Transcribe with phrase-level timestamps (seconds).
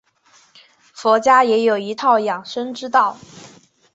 [0.93, 3.19] 佛家也有一套养生之道。